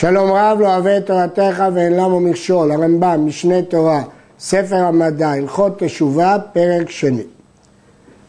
[0.00, 4.02] שלום רב לא אוהב את תורתך ואין למה מכשול, הרמב"ם, משנה תורה,
[4.38, 7.22] ספר המדע, הלכות תשובה, פרק שני.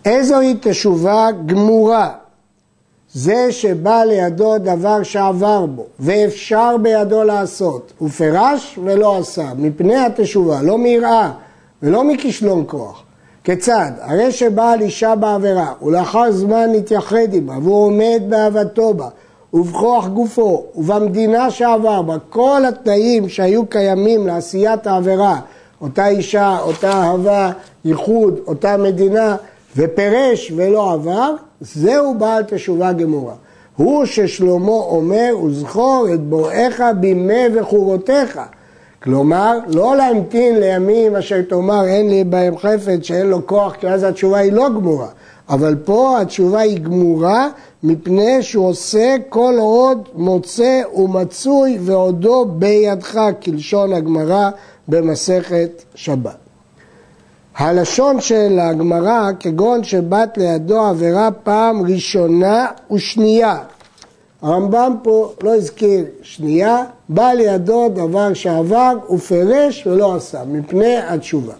[0.06, 2.10] איזוהי תשובה גמורה?
[3.14, 10.62] זה שבא לידו דבר שעבר בו, ואפשר בידו לעשות, הוא פירש ולא עשה, מפני התשובה,
[10.62, 11.32] לא מיראה
[11.84, 13.04] ולא מכישלון כוח.
[13.44, 13.92] כיצד?
[14.02, 19.08] הרי שבעל אישה בעבירה, ולאחר זמן נתייחד עמה, והוא עומד באהבתו בה,
[19.54, 25.40] ובכוח גופו, ובמדינה שעבר בה, כל התנאים שהיו קיימים לעשיית העבירה,
[25.82, 27.52] אותה אישה, אותה אהבה,
[27.86, 29.36] ייחוד, אותה מדינה,
[29.78, 33.34] ופרש ולא עבר, זהו בעל תשובה גמורה.
[33.76, 38.40] הוא ששלמה אומר, וזכור את בוראיך בימי וחורותיך.
[39.04, 44.04] כלומר, לא להמתין לימים אשר תאמר אין לי בהם חפץ שאין לו כוח, כי אז
[44.04, 45.08] התשובה היא לא גמורה.
[45.50, 47.48] אבל פה התשובה היא גמורה
[47.84, 54.50] מפני שהוא עושה כל עוד מוצא ומצוי ועודו בידך, כלשון הגמרא
[54.88, 56.38] במסכת שבת.
[57.58, 63.58] הלשון של הגמרא כגון שבת לידו עבירה פעם ראשונה ושנייה.
[64.42, 71.54] הרמב"ם פה לא הזכיר שנייה, בא לידו דבר שעבר ופירש ולא עשה, מפני התשובה.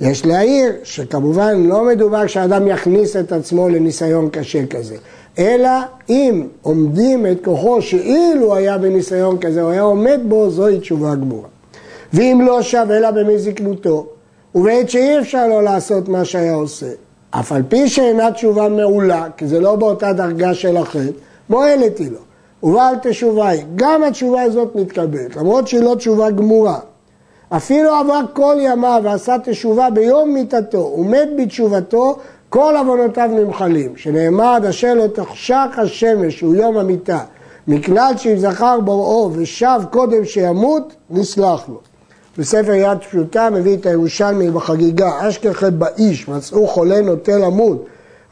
[0.00, 4.96] יש להעיר שכמובן לא מדובר שאדם יכניס את עצמו לניסיון קשה כזה,
[5.38, 5.70] אלא
[6.08, 11.48] אם עומדים את כוחו שאילו היה בניסיון כזה, הוא היה עומד בו, זוהי תשובה גמורה.
[12.12, 14.06] ואם לא שב אלא במי זקנותו,
[14.54, 16.86] ובעת שאי אפשר לו לעשות מה שהיה עושה,
[17.30, 22.10] אף על פי שאינה תשובה מעולה, כי זה לא באותה דרגה של החטא, מועלת היא
[22.10, 22.18] לו.
[22.62, 26.78] ובעל תשובה היא, גם התשובה הזאת מתקבלת, למרות שהיא לא תשובה גמורה.
[27.48, 32.16] אפילו עבר כל ימיו ועשה תשובה ביום מיתתו, ומת בתשובתו,
[32.48, 37.18] כל עוונותיו נמחלים, שנאמר עד אשר לא תחשך השמש הוא יום המיתה,
[37.68, 41.80] מכלל שאם זכר בוראו ושב קודם שימות, נסלח לו.
[42.38, 47.84] בספר יד פשוטה מביא את הירושלמי בחגיגה, אשכחי באיש, מצאו חולה נוטה למות,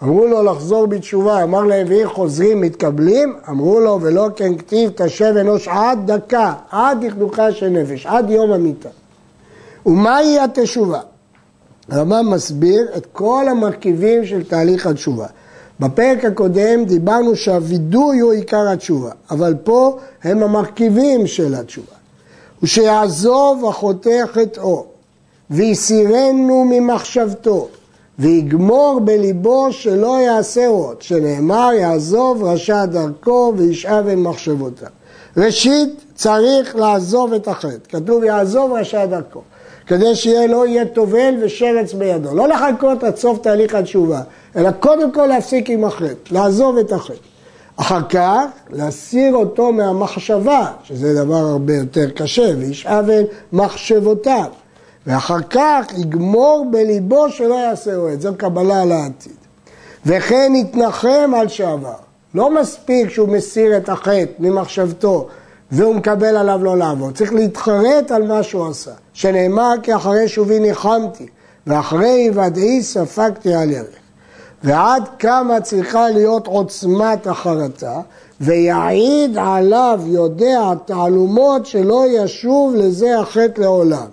[0.03, 5.35] אמרו לו לחזור בתשובה, אמר להם ואם חוזרים מתקבלים, אמרו לו ולא כן כתיב תשב
[5.41, 8.89] אנוש עד דקה, עד דכדוכה של נפש, עד יום המיתה.
[9.87, 11.01] ומהי התשובה?
[11.91, 15.27] הרמב"ם מסביר את כל המרכיבים של תהליך התשובה.
[15.81, 21.95] בפרק הקודם דיברנו שהווידוי הוא עיקר התשובה, אבל פה הם המרכיבים של התשובה.
[22.63, 24.85] ושיעזוב החוטא חטאו,
[25.51, 27.69] ויסירנו ממחשבתו,
[28.21, 34.89] ויגמור בליבו שלא יעשה עוד, שנאמר יעזוב רשע דרכו וישאב אל מחשבותיו.
[35.37, 37.89] ראשית, צריך לעזוב את החטא.
[37.89, 39.41] כתוב יעזוב רשע דרכו.
[39.87, 42.35] כדי שיהיה לא יהיה טובל ושרץ בידו.
[42.35, 44.21] לא לחכות עד סוף תהליך התשובה,
[44.57, 47.15] אלא קודם כל להפסיק עם החטא, לעזוב את החטא.
[47.77, 54.45] אחר כך להסיר אותו מהמחשבה, שזה דבר הרבה יותר קשה, וישאב אל מחשבותיו.
[55.07, 59.33] ואחר כך יגמור בליבו שלא יעשה אוהד, זו קבלה על העתיד.
[60.07, 61.95] וכן יתנחם על שעבר.
[62.35, 65.29] לא מספיק שהוא מסיר את החטא ממחשבתו
[65.73, 67.15] והוא מקבל עליו לא לעבוד.
[67.15, 68.91] צריך להתחרט על מה שהוא עשה.
[69.13, 71.27] שנאמר כי אחרי שובי ניחמתי,
[71.67, 73.87] ואחרי היוודעי ספגתי על ירך.
[74.65, 78.01] ועד כמה צריכה להיות עוצמת החרטה,
[78.41, 84.07] ויעיד עליו יודע תעלומות שלא ישוב לזה החטא לעולם.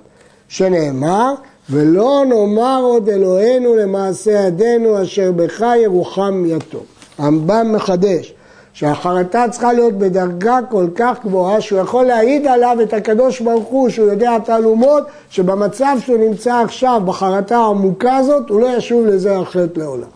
[0.47, 1.33] שנאמר,
[1.69, 6.83] ולא נאמר עוד אלוהינו למעשה ידינו אשר בך ירוחם יתום.
[7.17, 8.33] הרמב"ם מחדש,
[8.73, 13.89] שהחרטה צריכה להיות בדרגה כל כך גבוהה שהוא יכול להעיד עליו את הקדוש ברוך הוא
[13.89, 19.79] שהוא יודע תעלומות שבמצב שהוא נמצא עכשיו בחרטה העמוקה הזאת הוא לא ישוב לזה החטא
[19.79, 20.07] לעולם.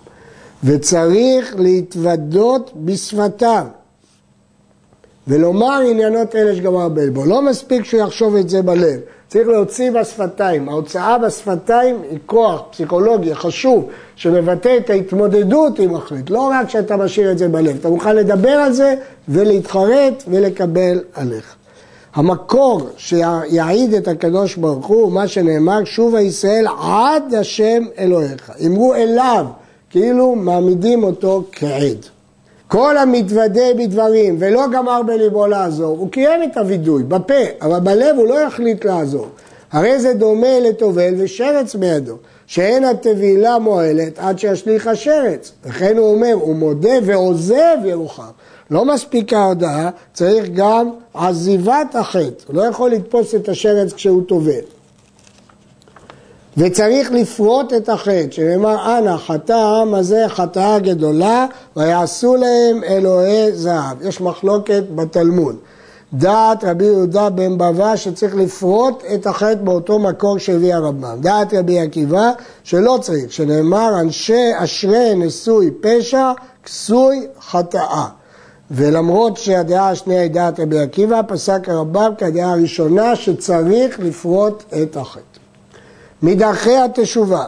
[0.64, 3.66] וצריך להתוודות בשפתיו
[5.28, 7.26] ולומר עניינות אלה שגמר בלבו.
[7.26, 10.70] לא מספיק שהוא יחשוב את זה בלב, צריך להוציא בשפתיים.
[10.70, 16.34] ההוצאה בשפתיים היא כוח פסיכולוגי חשוב שמבטא את ההתמודדות עם החטא.
[16.34, 18.96] לא רק שאתה משאיר את זה בלב, אתה מוכן לדבר על זה
[19.30, 21.56] ולהתחרט ולקבל עליך.
[22.16, 28.52] המקור שיעיד את הקדוש ברוך הוא, מה שנאמר, שובה ישראל עד השם אלוהיך.
[28.66, 29.46] אמרו אליו,
[29.90, 32.06] כאילו מעמידים אותו כעד.
[32.72, 38.28] כל המתוודה בדברים ולא גמר בליבו לעזור, הוא קיים את הווידוי בפה, אבל בלב הוא
[38.28, 39.28] לא יחליט לעזור.
[39.72, 45.52] הרי זה דומה לטובל ושרץ בידו, שאין הטבילה מועלת עד שישליך השרץ.
[45.66, 48.32] וכן הוא אומר, הוא מודה ועוזב ירוחם.
[48.72, 52.44] לא מספיקה ההודעה, צריך גם עזיבת החטא.
[52.48, 54.81] הוא לא יכול לתפוס את השרץ כשהוא טובל.
[56.58, 61.46] וצריך לפרוט את החטא, שנאמר אנא חטא העם הזה חטאה גדולה
[61.76, 64.02] ויעשו להם אלוהי זהב.
[64.02, 65.56] יש מחלוקת בתלמוד.
[66.14, 71.22] דעת רבי יהודה בן בבא שצריך לפרוט את החטא באותו מקור שהביא הרמב"ם.
[71.22, 72.32] דעת רבי עקיבא
[72.64, 76.32] שלא צריך, שנאמר אנשי אשרי נשוי פשע,
[76.64, 78.06] כסוי חטאה.
[78.72, 85.31] ולמרות שהדעה השנייה היא דעת רבי עקיבא, פסק הרמב"ם כדעה הראשונה שצריך לפרוט את החטא.
[86.24, 87.46] מדרכי התשובה,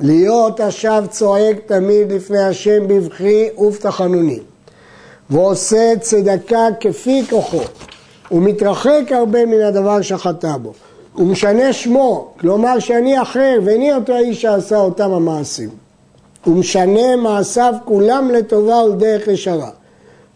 [0.00, 4.42] להיות השב צועק תמיד לפני השם בבכי ובתחנונים.
[5.30, 7.60] ועושה צדקה כפי כוחו,
[8.32, 10.72] ומתרחק הרבה מן הדבר שחטא בו.
[11.12, 15.70] הוא משנה שמו, כלומר שאני אחר ואיני אותו האיש שעשה אותם המעשים.
[16.44, 19.70] הוא משנה מעשיו כולם לטובה ולדרך ישרה,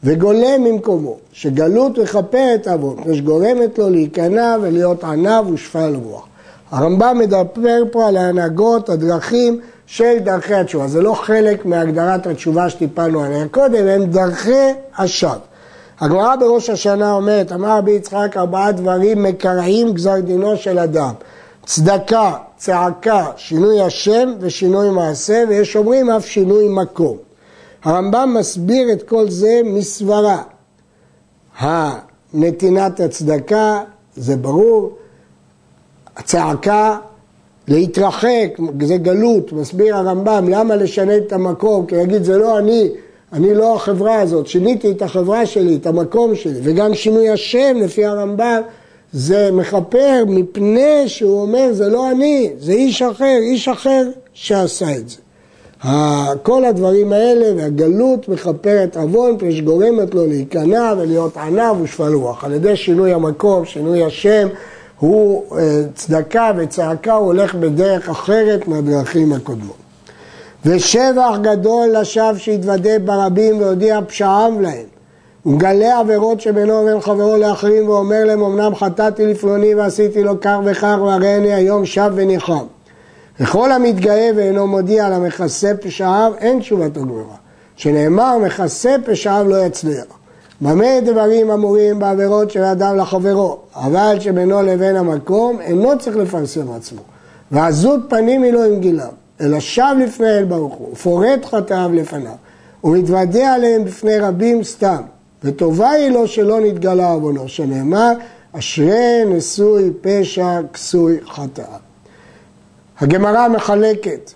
[0.04, 6.26] וגולה ממקומו, שגלות מכפרת עוון, ושגורמת לו להיכנע ולהיות עניו ושפל רוח.
[6.72, 10.88] הרמב"ם מדבר פה על ההנהגות, הדרכים של דרכי התשובה.
[10.88, 15.34] זה לא חלק מהגדרת התשובה שטיפלנו עליה קודם, הם דרכי השווא.
[16.00, 21.12] הגמרא בראש השנה אומרת, אמר רבי יצחק ארבעה דברים מקרעים גזר דינו של אדם.
[21.66, 27.16] צדקה, צעקה, שינוי השם ושינוי מעשה, ויש אומרים אף שינוי מקום.
[27.84, 30.42] הרמב"ם מסביר את כל זה מסברה.
[31.58, 33.80] הנתינת הצדקה,
[34.16, 34.92] זה ברור,
[36.16, 36.96] הצעקה
[37.68, 41.86] להתרחק, זה גלות, מסביר הרמב"ם, למה לשנה את המקום?
[41.86, 42.88] כי להגיד זה לא אני,
[43.32, 48.04] אני לא החברה הזאת, שיניתי את החברה שלי, את המקום שלי, וגם שינוי השם לפי
[48.04, 48.60] הרמב"ם
[49.12, 55.08] זה מכפר מפני שהוא אומר זה לא אני, זה איש אחר, איש אחר שעשה את
[55.08, 55.16] זה.
[56.42, 62.44] כל הדברים האלה והגלות מכפרת עוון, פני שגורמת לו להיכנע ולהיות עניו ושפל רוח.
[62.44, 64.48] על ידי שינוי המקום, שינוי השם,
[65.02, 69.76] הוא אה, צדקה וצעקה, הוא הולך בדרך אחרת מהדרכים הקודמות.
[70.64, 74.84] ושבח גדול לשווא שהתוודה ברבים והודיע פשעם להם.
[75.43, 80.56] הוא מגלה עבירות שבינו ובין חברו לאחרים ואומר להם אמנם חטאתי לפלוני ועשיתי לו כך
[80.64, 82.64] וכך והראני היום שב וניחם.
[83.40, 85.12] וכל המתגאה ואינו מודיע על
[85.81, 87.37] פשעיו אין תשובתו גמורה.
[87.76, 90.21] שנאמר מכסה פשעיו לא יצליח.
[90.62, 97.00] במה דברים אמורים בעבירות של אדם לחברו, אבל שבינו לבין המקום אינו צריך לפרסם עצמו.
[97.50, 102.32] ועזות פנים היא לא עם גילם, אלא שב לפני אל ברוך הוא, ופורט חטאיו לפניו,
[102.84, 105.02] ומתוודה עליהם בפני רבים סתם,
[105.44, 108.12] וטובה היא לו שלא נתגלה עוונו, שנאמר,
[108.52, 111.76] אשרי נשוי פשע כסוי חטאה.
[113.00, 114.32] הגמרא מחלקת,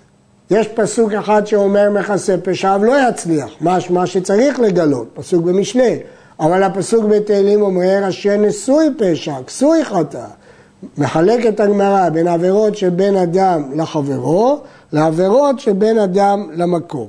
[0.51, 5.83] יש פסוק אחד שאומר מכסה פשעיו לא יצליח, משמע שצריך לגלות, פסוק במשנה,
[6.41, 10.25] אבל הפסוק בתהילים אומר אשר נשוי פשע, כסוי חטא.
[10.99, 14.61] מחלקת הגמרא בין עבירות שבין אדם לחברו
[14.93, 17.09] לעבירות שבין אדם למקום.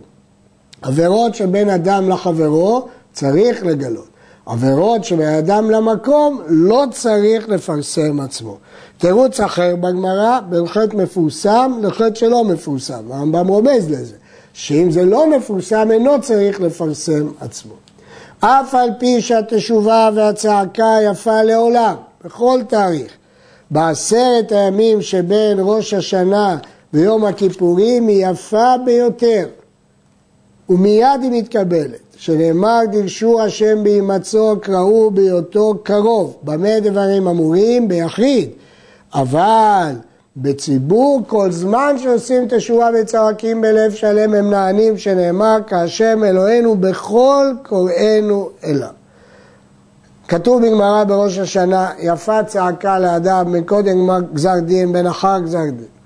[0.82, 4.08] עבירות שבין אדם לחברו צריך לגלות.
[4.48, 8.58] עבירות שבין אדם למקום לא צריך לפרסם עצמו.
[8.98, 13.12] תירוץ אחר בגמרא בין חטא מפורסם לחטא שלא מפורסם.
[13.12, 14.16] הרמב"ם רומז לזה,
[14.54, 17.74] שאם זה לא מפורסם אינו צריך לפרסם עצמו.
[18.40, 21.96] אף על פי שהתשובה והצעקה יפה לעולם,
[22.26, 23.12] בכל תאריך.
[23.72, 26.58] בעשרת הימים שבין ראש השנה
[26.94, 29.48] ויום הכיפורים היא יפה ביותר,
[30.70, 37.88] ומיד היא מתקבלת, שנאמר דרשו השם בהימצאו קראו בהיותו קרוב, במה דברים אמורים?
[37.88, 38.50] ביחיד,
[39.14, 39.94] אבל
[40.38, 48.50] בציבור כל זמן שעושים תשובה וצועקים בלב שלם הם נענים שנאמר כהשם אלוהינו בכל קוראינו
[48.64, 48.90] אליו.
[50.28, 55.97] כתוב בגמרא בראש השנה יפה צעקה לאדם מקודם גזר דין בין אחר גזר דין.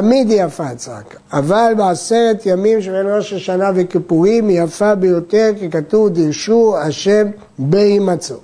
[0.00, 5.70] תמיד היא יפה הצעקה, אבל בעשרת ימים שבין ראש השנה וכיפורים היא יפה ביותר כי
[5.70, 7.26] כתוב דרשו השם
[7.58, 8.36] בהימצאו.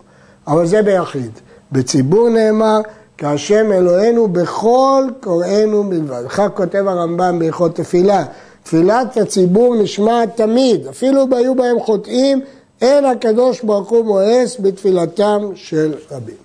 [0.46, 1.30] אבל זה ביחיד.
[1.72, 2.80] בציבור נאמר
[3.18, 6.22] כהשם אלוהינו בכל קוראינו מלבד.
[6.28, 8.24] כך כותב הרמב"ם בהלכות תפילה.
[8.62, 12.40] תפילת הציבור נשמעת תמיד, אפילו היו בהם חוטאים,
[12.82, 16.36] אין הקדוש ברוך הוא מואס בתפילתם של רבים.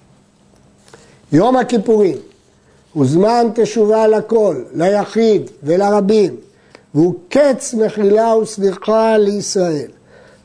[1.32, 2.18] יום הכיפורים
[2.98, 6.36] הוא זמן תשובה לכל, ליחיד ולרבים,
[6.96, 9.88] והוא קץ מחילה וסליחה לישראל.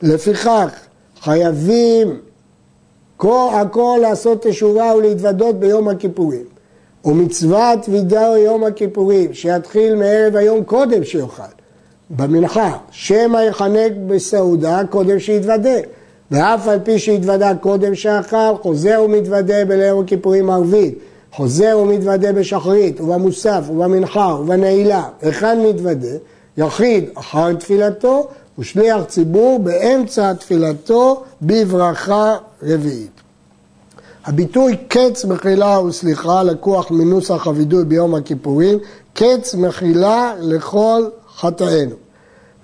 [0.02, 0.70] לפיכך
[1.20, 2.18] חייבים
[3.16, 6.44] כל הכל לעשות תשובה ולהתוודות ביום הכיפורים.
[7.04, 11.42] ומצוות וידאו יום הכיפורים, שיתחיל מערב היום קודם שיאכל,
[12.10, 15.78] במנחה, שמא יחנק בסעודה קודם שיתוודה.
[16.30, 20.98] ואף על פי שהתוודה קודם שאכל, חוזר ומתוודה בליל הכיפורים ערבית,
[21.32, 25.08] חוזר ומתוודה בשחרית, ובמוסף, ובמנחה, ובנעילה.
[25.22, 26.16] היכן מתוודה?
[26.56, 33.20] יחיד אחר תפילתו, ושליח ציבור באמצע תפילתו בברכה רביעית.
[34.24, 38.78] הביטוי קץ מחילה וסליחה לקוח מנוסח הווידוי ביום הכיפורים,
[39.14, 41.04] קץ מחילה לכל
[41.36, 42.01] חטאינו.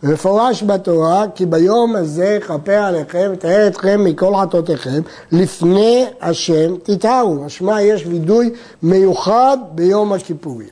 [0.02, 5.00] מפורש בתורה כי ביום הזה יכפר עליכם, יתאר אתכם מכל חטאותיכם,
[5.32, 7.34] לפני השם תטהרו.
[7.34, 8.50] משמע יש וידוי
[8.82, 10.68] מיוחד ביום הכיפורים.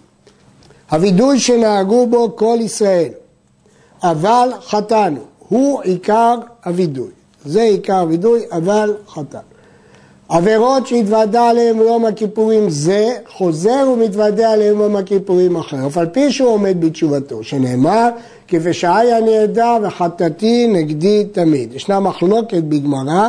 [0.91, 3.13] הווידוי שנהגו בו כל ישראל,
[4.03, 7.11] אבל חטאנו, הוא עיקר הווידוי.
[7.45, 9.56] זה עיקר הווידוי, אבל חטאנו.
[10.29, 16.33] עבירות שהתוודה עליהם ביום הכיפורים זה, חוזר ומתוודה עליהם ביום הכיפורים אחר, אף על פי
[16.33, 18.09] שהוא עומד בתשובתו, שנאמר,
[18.49, 21.75] כפשעי אני אדע וחטאתי נגדי תמיד.
[21.75, 23.29] ישנה מחלוקת בגמרא,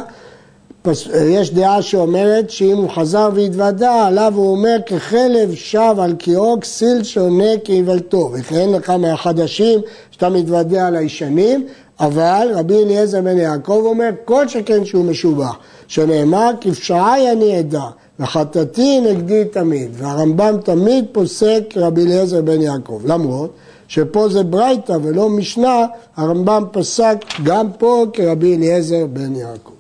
[1.14, 7.04] יש דעה שאומרת שאם הוא חזר והתוודה, עליו הוא אומר כחלב שב על קיאו, כסיל
[7.04, 9.80] שונה כאיוולתו, וכן לך מהחדשים
[10.12, 11.68] שאתה מתוודה על הישנים,
[12.00, 15.58] אבל רבי אליעזר בן יעקב אומר כל שכן שהוא משובח,
[15.88, 17.84] שנאמר כפשעי אני אדע
[18.20, 23.52] וחטאתי נגדי תמיד, והרמב"ם תמיד פוסק רבי אליעזר בן יעקב, למרות
[23.88, 29.72] שפה זה ברייתא ולא משנה, הרמב"ם פסק גם פה כרבי אליעזר בן יעקב.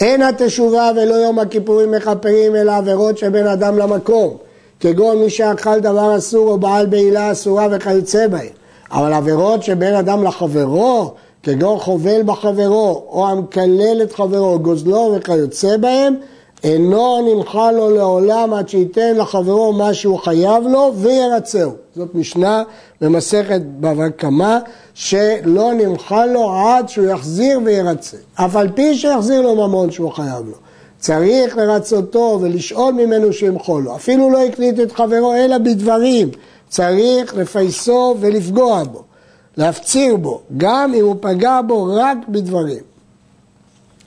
[0.00, 4.36] אין התשובה ולא יום הכיפורים מכפרים אלא עבירות של בן אדם למקום,
[4.80, 8.46] כגון מי שאכל דבר אסור או בעל בעילה אסורה וכיוצא בהם.
[8.90, 16.14] אבל עבירות שבין אדם לחברו, כגון חובל בחברו, או המקלל את חברו, גוזלו וכיוצא בהם,
[16.64, 21.70] אינו נמחה לו לעולם עד שייתן לחברו מה שהוא חייב לו וירצהו.
[21.96, 22.62] זאת משנה
[23.00, 24.58] במסכת בבא קמא,
[24.94, 28.16] שלא נמחה לו עד שהוא יחזיר וירצה.
[28.34, 30.56] אף על פי שיחזיר לו ממון שהוא חייב לו.
[30.98, 33.96] צריך לרצותו ולשאול ממנו שימחול לו.
[33.96, 36.28] אפילו לא הקליט את חברו אלא בדברים.
[36.68, 39.02] צריך לפייסו ולפגוע בו,
[39.56, 42.82] להפציר בו, גם אם הוא פגע בו רק בדברים.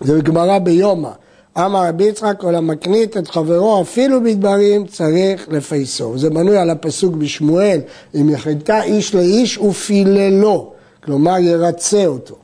[0.01, 1.09] זה בגמרא ביומא.
[1.57, 6.17] אמר רבי יצחק, כל המקנית את חברו אפילו בדברים צריך לפייסו.
[6.17, 7.79] זה בנוי על הפסוק בשמואל,
[8.15, 10.71] אם יחלטה איש לאיש ופיללו,
[11.03, 12.35] כלומר ירצה אותו.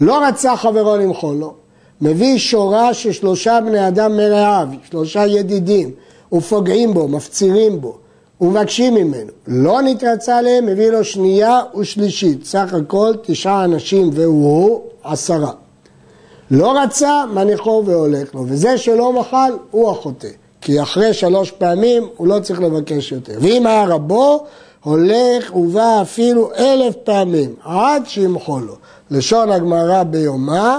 [0.00, 1.54] לא רצה חברו למחול לו,
[2.00, 5.90] מביא שורה של שלושה בני אדם מרעיו, שלושה ידידים,
[6.32, 7.98] ופוגעים בו, מפצירים בו.
[8.40, 9.30] ומבקשים ממנו.
[9.46, 12.44] לא נתרצה להם, מביא לו שנייה ושלישית.
[12.44, 15.50] סך הכל תשעה אנשים והוא עשרה.
[16.50, 18.44] לא רצה, מניחו והולך לו.
[18.48, 20.28] וזה שלא מחל, הוא החוטא.
[20.60, 23.38] כי אחרי שלוש פעמים הוא לא צריך לבקש יותר.
[23.40, 24.44] ואם היה רבו,
[24.84, 28.74] הולך ובא אפילו אלף פעמים, עד שימחול לו.
[29.10, 30.78] לשון הגמרא ביומה,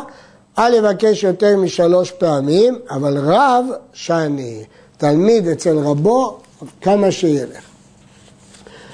[0.59, 4.63] אל יבקש יותר משלוש פעמים, אבל רב שאני.
[4.97, 6.37] תלמיד אצל רבו
[6.81, 7.63] כמה שילך.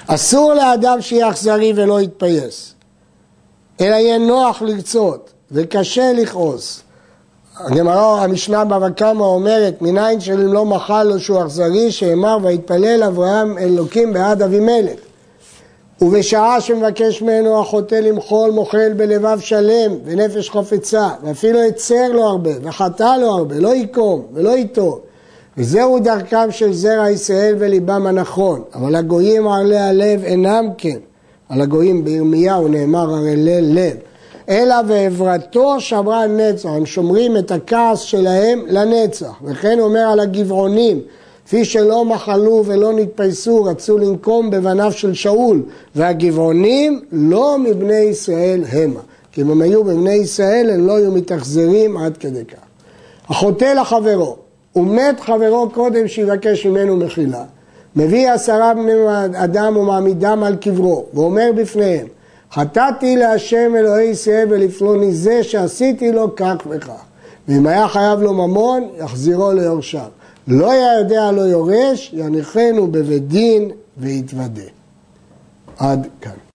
[0.06, 2.74] אסור לאדם שיהיה אכזרי ולא יתפייס,
[3.80, 6.82] אלא יהיה נוח לרצות וקשה לכעוס.
[7.58, 13.58] הגמרא, המשנה בבא קמא אומרת, מניין שאם לא מחל לו שהוא אכזרי, שאמר ויתפלל אברהם
[13.58, 14.98] אלוקים בעד אבימלך.
[16.00, 23.16] ובשעה שמבקש ממנו החוטא למחול, מוחל בלבב שלם ונפש חופצה, ואפילו יצר לו הרבה, וחטא
[23.20, 25.00] לו הרבה, לא יקום ולא ייטוב.
[25.58, 30.98] וזהו דרכם של זרע ישראל וליבם הנכון, אבל הגויים ערלי הלב אינם כן.
[31.48, 33.96] על הגויים בירמיהו נאמר ערלי לב.
[34.48, 39.32] אלא ועברתו שמרה נצח, הם שומרים את הכעס שלהם לנצח.
[39.44, 41.00] וכן אומר על הגבעונים,
[41.46, 45.62] כפי שלא מחלו ולא נתפייסו, רצו לנקום בבניו של שאול,
[45.94, 49.00] והגבעונים לא מבני ישראל המה.
[49.32, 52.58] כי אם הם היו בבני ישראל, הם לא היו מתאכזרים עד כדי כך.
[53.28, 54.36] החוטא לחברו,
[54.76, 57.44] ומת חברו קודם שיבקש ממנו מחילה.
[57.96, 58.92] מביא עשרה בני
[59.34, 62.06] אדם ומעמידם על קברו, ואומר בפניהם,
[62.52, 67.02] חטאתי להשם אלוהי ישראל ולפלוני זה שעשיתי לו כך וכך.
[67.48, 70.08] ואם היה חייב לו ממון, יחזירו ליורשיו.
[70.48, 74.62] לא יודע לא יורש, יניחנו בבית דין ויתוודה.
[75.78, 76.45] עד כאן.